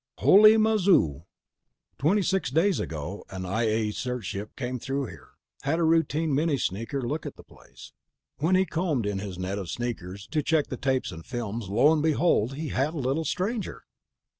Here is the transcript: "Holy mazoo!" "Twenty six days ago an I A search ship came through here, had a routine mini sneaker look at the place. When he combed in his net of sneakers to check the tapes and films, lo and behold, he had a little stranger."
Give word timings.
"Holy 0.17 0.57
mazoo!" 0.57 1.25
"Twenty 1.99 2.23
six 2.23 2.49
days 2.49 2.79
ago 2.79 3.23
an 3.29 3.45
I 3.45 3.65
A 3.67 3.91
search 3.91 4.25
ship 4.25 4.55
came 4.55 4.79
through 4.79 5.05
here, 5.05 5.33
had 5.61 5.77
a 5.77 5.83
routine 5.83 6.33
mini 6.33 6.57
sneaker 6.57 7.03
look 7.03 7.23
at 7.27 7.35
the 7.35 7.43
place. 7.43 7.93
When 8.37 8.55
he 8.55 8.65
combed 8.65 9.05
in 9.05 9.19
his 9.19 9.37
net 9.37 9.59
of 9.59 9.69
sneakers 9.69 10.25
to 10.31 10.41
check 10.41 10.69
the 10.69 10.75
tapes 10.77 11.11
and 11.11 11.23
films, 11.23 11.69
lo 11.69 11.93
and 11.93 12.01
behold, 12.01 12.55
he 12.55 12.69
had 12.69 12.95
a 12.95 12.97
little 12.97 13.25
stranger." 13.25 13.83